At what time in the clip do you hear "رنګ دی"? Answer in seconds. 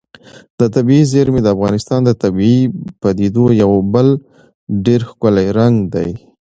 5.57-6.11